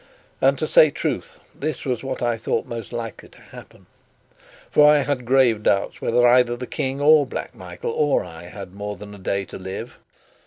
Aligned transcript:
And, 0.41 0.57
to 0.57 0.67
say 0.67 0.89
truth, 0.89 1.37
this 1.53 1.85
was 1.85 2.03
what 2.03 2.23
I 2.23 2.35
thought 2.35 2.65
most 2.65 2.91
likely 2.91 3.29
to 3.29 3.39
happen. 3.41 3.85
For 4.71 4.87
I 4.87 5.01
had 5.01 5.25
great 5.25 5.61
doubts 5.61 6.01
whether 6.01 6.27
either 6.27 6.55
the 6.57 6.65
King 6.65 6.99
or 6.99 7.23
Black 7.23 7.53
Michael 7.53 7.91
or 7.91 8.23
I 8.23 8.45
had 8.45 8.73
more 8.73 8.95
than 8.95 9.13
a 9.13 9.19
day 9.19 9.45
to 9.45 9.59
live. 9.59 9.99